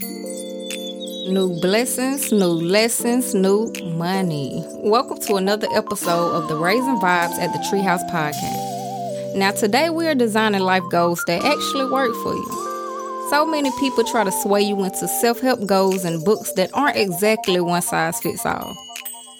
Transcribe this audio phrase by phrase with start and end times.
[0.00, 4.62] New blessings, new lessons, new money.
[4.76, 9.34] Welcome to another episode of the Raising Vibes at the Treehouse Podcast.
[9.34, 13.26] Now, today we are designing life goals that actually work for you.
[13.30, 16.96] So many people try to sway you into self help goals and books that aren't
[16.96, 18.76] exactly one size fits all.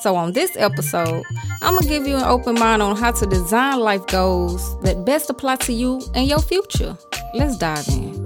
[0.00, 1.22] So, on this episode,
[1.60, 5.28] I'm gonna give you an open mind on how to design life goals that best
[5.28, 6.96] apply to you and your future.
[7.34, 8.25] Let's dive in.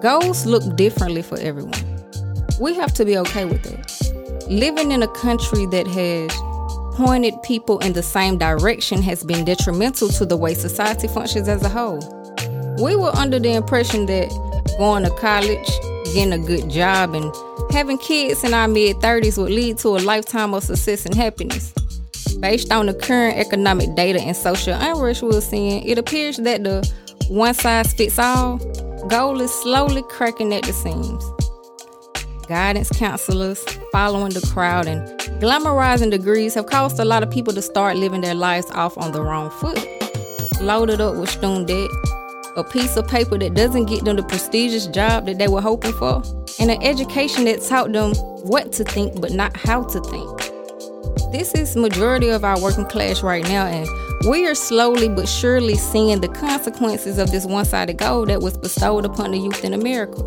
[0.00, 1.74] Goals look differently for everyone.
[2.58, 4.50] We have to be okay with it.
[4.50, 6.34] Living in a country that has
[6.96, 11.62] pointed people in the same direction has been detrimental to the way society functions as
[11.62, 11.98] a whole.
[12.82, 14.30] We were under the impression that
[14.78, 15.68] going to college,
[16.14, 17.30] getting a good job, and
[17.70, 21.74] having kids in our mid 30s would lead to a lifetime of success and happiness.
[22.40, 26.90] Based on the current economic data and social unrest we're seeing, it appears that the
[27.28, 28.58] one size fits all
[29.10, 31.24] Goal is slowly cracking at the seams.
[32.46, 35.02] Guidance counselors, following the crowd, and
[35.42, 39.10] glamorizing degrees have caused a lot of people to start living their lives off on
[39.10, 39.84] the wrong foot.
[40.60, 41.90] Loaded up with student debt,
[42.56, 45.92] a piece of paper that doesn't get them the prestigious job that they were hoping
[45.94, 46.22] for,
[46.60, 50.38] and an education that taught them what to think but not how to think.
[51.32, 53.88] This is majority of our working class right now, and
[54.26, 58.56] we are slowly but surely seeing the consequences of this one sided goal that was
[58.58, 60.22] bestowed upon the youth in America.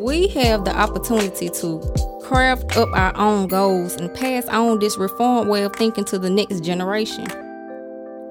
[0.00, 1.80] We have the opportunity to
[2.22, 6.30] craft up our own goals and pass on this reformed way of thinking to the
[6.30, 7.26] next generation.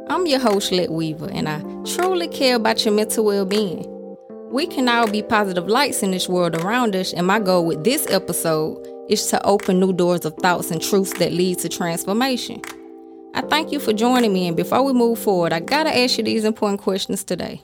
[0.10, 3.88] I'm your host, Lette Weaver, and I truly care about your mental well being.
[4.52, 7.86] We can all be positive lights in this world around us, and my goal with
[7.86, 12.62] this episode is to open new doors of thoughts and truths that lead to transformation.
[13.42, 16.24] I thank you for joining me, and before we move forward, I gotta ask you
[16.24, 17.60] these important questions today.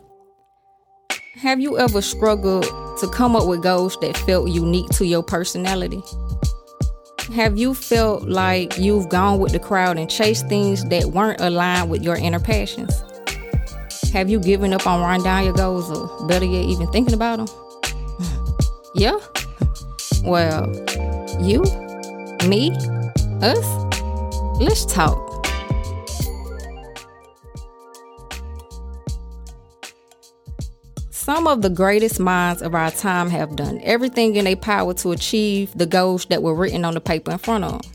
[1.36, 6.02] Have you ever struggled to come up with goals that felt unique to your personality?
[7.36, 11.92] Have you felt like you've gone with the crowd and chased things that weren't aligned
[11.92, 13.04] with your inner passions?
[14.14, 17.46] Have you given up on writing down your goals, or better yet, even thinking about
[17.46, 17.48] them?
[18.96, 19.20] yeah?
[20.24, 20.74] Well,
[21.40, 21.62] you,
[22.48, 22.72] me,
[23.44, 25.37] us, let's talk.
[31.28, 35.12] Some of the greatest minds of our time have done everything in their power to
[35.12, 37.92] achieve the goals that were written on the paper in front of them.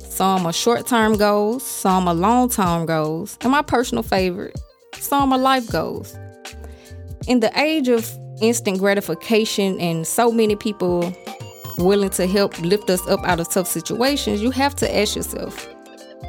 [0.00, 4.60] Some are short term goals, some are long term goals, and my personal favorite,
[4.92, 6.14] some are life goals.
[7.26, 8.06] In the age of
[8.42, 11.10] instant gratification and so many people
[11.78, 15.66] willing to help lift us up out of tough situations, you have to ask yourself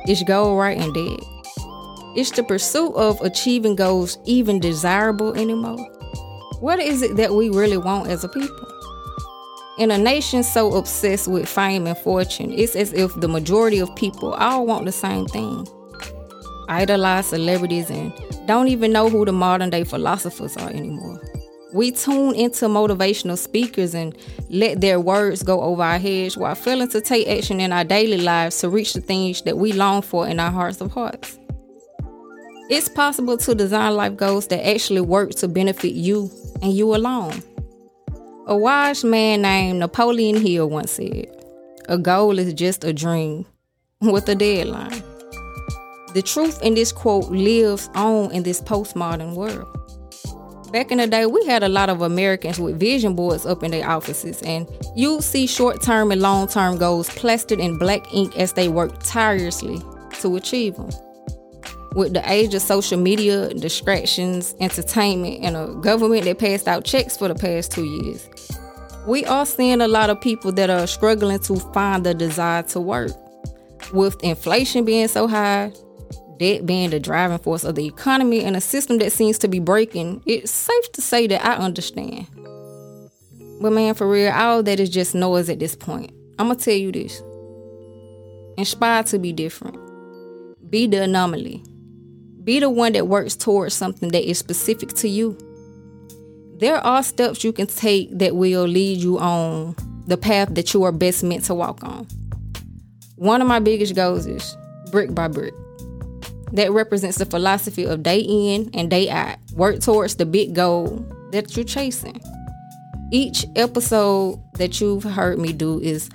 [0.08, 1.20] is goal right and dead?
[2.16, 5.99] Is the pursuit of achieving goals even desirable anymore?
[6.60, 8.68] What is it that we really want as a people?
[9.78, 13.96] In a nation so obsessed with fame and fortune, it's as if the majority of
[13.96, 15.66] people all want the same thing.
[16.68, 18.12] Idolize celebrities and
[18.46, 21.22] don't even know who the modern day philosophers are anymore.
[21.74, 24.14] We tune into motivational speakers and
[24.50, 28.18] let their words go over our heads while failing to take action in our daily
[28.18, 31.39] lives to reach the things that we long for in our hearts of hearts.
[32.70, 36.30] It's possible to design life goals that actually work to benefit you
[36.62, 37.42] and you alone.
[38.46, 41.36] A wise man named Napoleon Hill once said,
[41.88, 43.48] A goal is just a dream
[44.02, 45.02] with a deadline.
[46.14, 49.68] The truth in this quote lives on in this postmodern world.
[50.72, 53.72] Back in the day, we had a lot of Americans with vision boards up in
[53.72, 58.38] their offices, and you'd see short term and long term goals plastered in black ink
[58.38, 59.82] as they worked tirelessly
[60.20, 60.92] to achieve them
[61.94, 67.18] with the age of social media, distractions, entertainment, and a government that passed out checks
[67.18, 68.28] for the past two years,
[69.08, 72.80] we are seeing a lot of people that are struggling to find the desire to
[72.80, 73.12] work.
[73.94, 75.72] With inflation being so high,
[76.38, 79.60] debt being the driving force of the economy, and a system that seems to be
[79.60, 82.28] breaking, it's safe to say that I understand.
[83.62, 86.12] But man, for real, all that is just noise at this point.
[86.38, 87.22] I'm gonna tell you this.
[88.58, 89.78] Inspired to be different.
[90.70, 91.64] Be the anomaly.
[92.50, 95.38] Be the one that works towards something that is specific to you.
[96.58, 99.76] There are steps you can take that will lead you on
[100.08, 102.08] the path that you are best meant to walk on.
[103.18, 104.58] One of my biggest goals is
[104.90, 105.54] brick by brick.
[106.54, 109.38] That represents the philosophy of day in and day out.
[109.54, 112.20] Work towards the big goal that you're chasing.
[113.12, 116.10] Each episode that you've heard me do is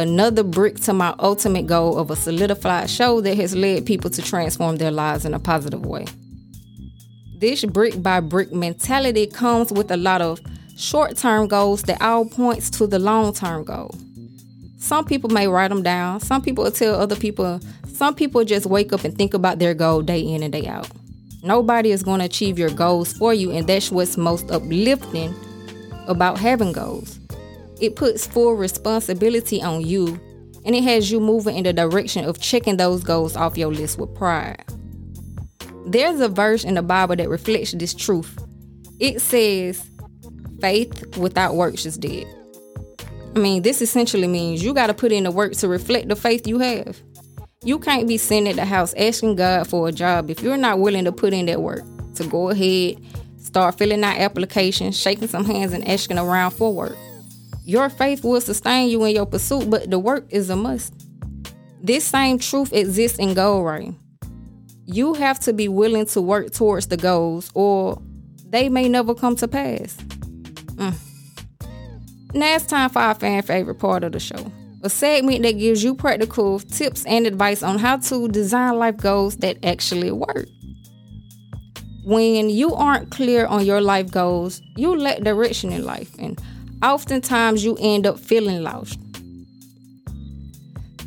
[0.00, 4.22] another brick to my ultimate goal of a solidified show that has led people to
[4.22, 6.06] transform their lives in a positive way.
[7.38, 10.40] This brick by brick mentality comes with a lot of
[10.76, 13.94] short term goals that all points to the long term goal.
[14.78, 16.20] Some people may write them down.
[16.20, 17.60] Some people will tell other people.
[17.92, 20.88] Some people just wake up and think about their goal day in and day out.
[21.42, 25.34] Nobody is going to achieve your goals for you, and that's what's most uplifting
[26.06, 27.19] about having goals.
[27.80, 30.20] It puts full responsibility on you,
[30.64, 33.98] and it has you moving in the direction of checking those goals off your list
[33.98, 34.64] with pride.
[35.86, 38.38] There's a verse in the Bible that reflects this truth.
[38.98, 39.82] It says,
[40.60, 42.26] Faith without works is dead.
[43.34, 46.16] I mean, this essentially means you got to put in the work to reflect the
[46.16, 47.00] faith you have.
[47.64, 50.80] You can't be sitting at the house asking God for a job if you're not
[50.80, 51.82] willing to put in that work.
[52.16, 52.96] To go ahead,
[53.38, 56.96] start filling out applications, shaking some hands, and asking around for work.
[57.70, 60.92] Your faith will sustain you in your pursuit, but the work is a must.
[61.80, 63.96] This same truth exists in goal writing.
[64.86, 68.02] You have to be willing to work towards the goals, or
[68.44, 69.96] they may never come to pass.
[70.74, 70.96] Mm.
[72.34, 74.50] Now it's time for our fan favorite part of the show
[74.82, 79.36] a segment that gives you practical tips and advice on how to design life goals
[79.36, 80.48] that actually work.
[82.04, 86.40] When you aren't clear on your life goals, you lack direction in life, and
[86.82, 88.98] oftentimes you end up feeling lost.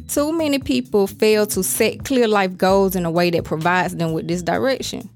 [0.08, 4.14] Too many people fail to set clear life goals in a way that provides them
[4.14, 5.10] with this direction.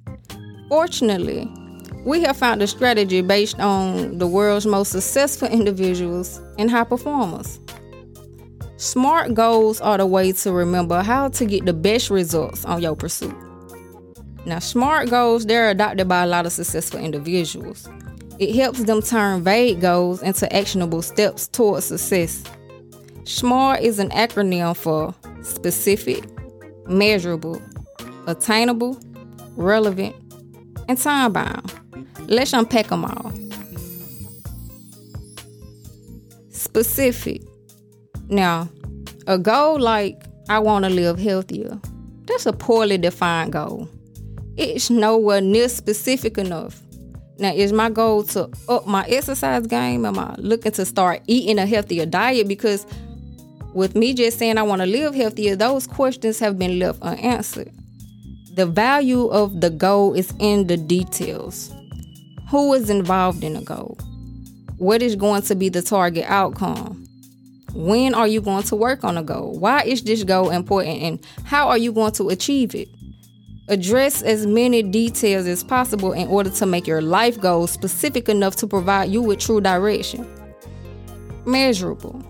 [0.70, 1.48] Fortunately,
[2.04, 7.60] we have found a strategy based on the world's most successful individuals and high performers.
[8.78, 12.96] SMART goals are the way to remember how to get the best results on your
[12.96, 13.36] pursuit.
[14.46, 17.90] Now, SMART goals, they're adopted by a lot of successful individuals.
[18.40, 22.44] It helps them turn vague goals into actionable steps towards success.
[23.24, 25.14] SMART is an acronym for
[25.44, 26.24] specific,
[26.88, 27.62] measurable,
[28.28, 29.00] attainable,
[29.56, 30.16] relevant,
[30.88, 31.74] and time bound.
[32.28, 33.32] Let's unpack them all.
[36.50, 37.42] Specific.
[38.30, 38.70] Now,
[39.26, 41.80] a goal like I want to live healthier,
[42.26, 43.90] that's a poorly defined goal.
[44.58, 46.82] It's nowhere near specific enough.
[47.40, 50.06] Now, is my goal to up my exercise game?
[50.06, 52.48] Am I looking to start eating a healthier diet?
[52.48, 52.86] Because
[53.74, 57.72] with me just saying I want to live healthier, those questions have been left unanswered.
[58.56, 61.72] The value of the goal is in the details.
[62.50, 64.00] Who is involved in the goal?
[64.78, 67.08] What is going to be the target outcome?
[67.74, 69.60] When are you going to work on a goal?
[69.60, 72.88] Why is this goal important and how are you going to achieve it?
[73.70, 78.56] Address as many details as possible in order to make your life goals specific enough
[78.58, 80.26] to provide you with true direction.
[81.46, 82.24] Measurable.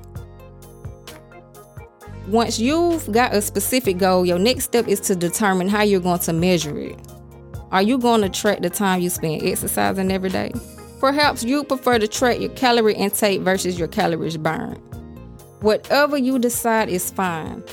[2.28, 6.20] Once you've got a specific goal, your next step is to determine how you're going
[6.20, 7.00] to measure it.
[7.72, 10.52] Are you going to track the time you spend exercising every day?
[11.00, 14.82] Perhaps you prefer to track your calorie intake versus your calories burned.
[15.62, 17.64] Whatever you decide is fine.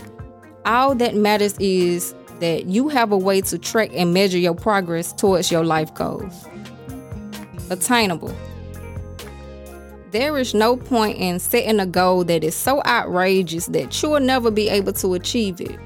[0.67, 5.13] All that matters is that you have a way to track and measure your progress
[5.13, 6.47] towards your life goals.
[7.71, 8.35] Attainable.
[10.11, 14.21] There is no point in setting a goal that is so outrageous that you will
[14.21, 15.79] never be able to achieve it.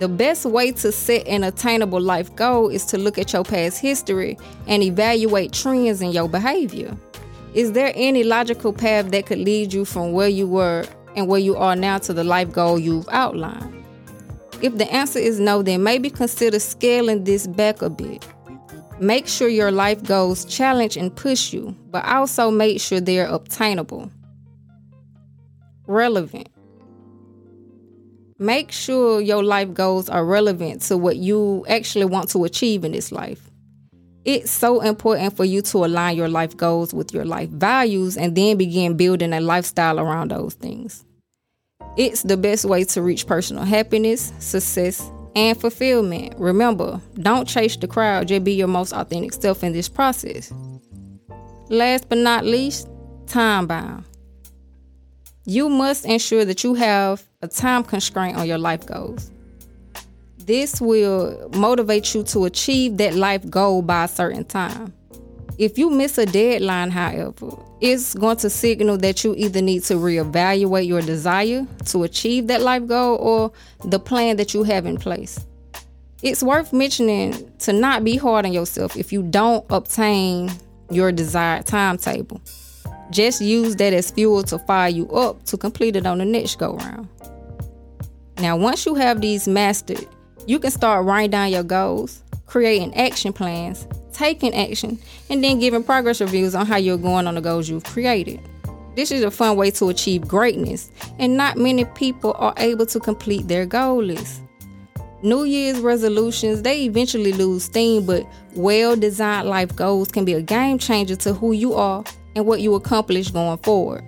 [0.00, 3.80] The best way to set an attainable life goal is to look at your past
[3.80, 6.96] history and evaluate trends in your behavior.
[7.54, 11.40] Is there any logical path that could lead you from where you were and where
[11.40, 13.81] you are now to the life goal you've outlined?
[14.62, 18.26] If the answer is no, then maybe consider scaling this back a bit.
[19.00, 24.08] Make sure your life goals challenge and push you, but also make sure they're obtainable.
[25.88, 26.48] Relevant.
[28.38, 32.92] Make sure your life goals are relevant to what you actually want to achieve in
[32.92, 33.50] this life.
[34.24, 38.36] It's so important for you to align your life goals with your life values and
[38.36, 41.04] then begin building a lifestyle around those things.
[41.96, 46.34] It's the best way to reach personal happiness, success, and fulfillment.
[46.38, 50.52] Remember, don't chase the crowd, just be your most authentic self in this process.
[51.68, 52.88] Last but not least,
[53.26, 54.04] time bound.
[55.44, 59.30] You must ensure that you have a time constraint on your life goals.
[60.38, 64.92] This will motivate you to achieve that life goal by a certain time.
[65.58, 69.94] If you miss a deadline, however, it's going to signal that you either need to
[69.94, 73.52] reevaluate your desire to achieve that life goal or
[73.84, 75.38] the plan that you have in place.
[76.22, 80.50] It's worth mentioning to not be hard on yourself if you don't obtain
[80.90, 82.40] your desired timetable.
[83.10, 86.58] Just use that as fuel to fire you up to complete it on the next
[86.58, 87.08] go round.
[88.38, 90.06] Now, once you have these mastered,
[90.46, 95.82] you can start writing down your goals, creating action plans, taking action, and then giving
[95.82, 98.40] progress reviews on how you're going on the goals you've created.
[98.94, 103.00] This is a fun way to achieve greatness, and not many people are able to
[103.00, 104.42] complete their goal list.
[105.22, 110.42] New Year's resolutions, they eventually lose steam, but well designed life goals can be a
[110.42, 112.04] game changer to who you are
[112.34, 114.02] and what you accomplish going forward.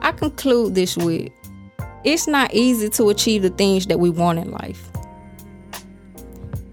[0.00, 1.32] I conclude this with
[2.04, 4.88] it's not easy to achieve the things that we want in life.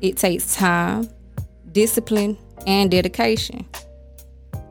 [0.01, 1.09] It takes time,
[1.73, 3.65] discipline, and dedication.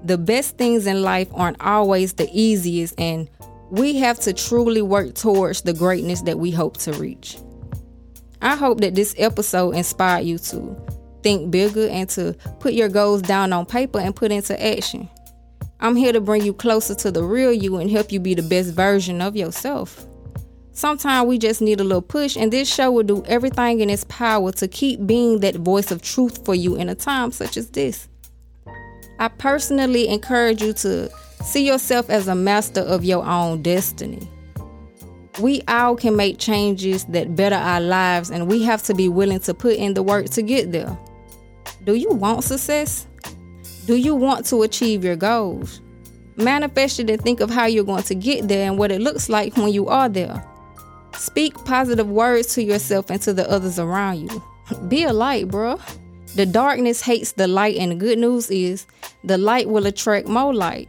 [0.05, 3.29] The best things in life aren't always the easiest, and
[3.71, 7.39] we have to truly work towards the greatness that we hope to reach.
[8.41, 10.77] I hope that this episode inspired you to
[11.23, 15.09] think bigger and to put your goals down on paper and put into action.
[15.81, 18.43] I'm here to bring you closer to the real you and help you be the
[18.43, 20.08] best version of yourself.
[20.79, 24.05] Sometimes we just need a little push, and this show will do everything in its
[24.05, 27.69] power to keep being that voice of truth for you in a time such as
[27.71, 28.07] this.
[29.19, 31.11] I personally encourage you to
[31.43, 34.31] see yourself as a master of your own destiny.
[35.41, 39.41] We all can make changes that better our lives, and we have to be willing
[39.41, 40.97] to put in the work to get there.
[41.87, 43.09] Do you want success?
[43.87, 45.81] Do you want to achieve your goals?
[46.37, 49.29] Manifest it and think of how you're going to get there and what it looks
[49.29, 50.41] like when you are there.
[51.19, 54.43] Speak positive words to yourself and to the others around you.
[54.89, 55.81] Be a light, bro.
[56.37, 58.87] The darkness hates the light, and the good news is
[59.25, 60.89] the light will attract more light.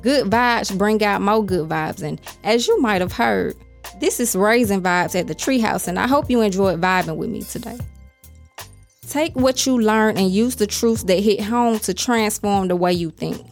[0.00, 3.56] Good vibes bring out more good vibes, and as you might have heard,
[4.00, 7.42] this is Raising Vibes at the Treehouse, and I hope you enjoyed vibing with me
[7.42, 7.78] today.
[9.08, 12.92] Take what you learned and use the truths that hit home to transform the way
[12.92, 13.44] you think.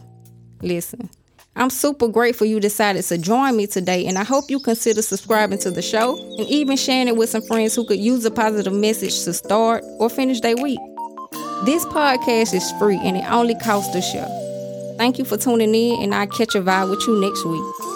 [0.61, 1.09] Listen,
[1.57, 5.57] I'm super grateful you decided to join me today, and I hope you consider subscribing
[5.59, 8.73] to the show and even sharing it with some friends who could use a positive
[8.73, 10.79] message to start or finish their week.
[11.65, 14.95] This podcast is free and it only costs a share.
[14.99, 17.86] Thank you for tuning in, and I'll catch a vibe with you next week.